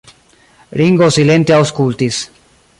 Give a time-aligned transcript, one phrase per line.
[0.81, 2.25] Ringo silente aŭskultis.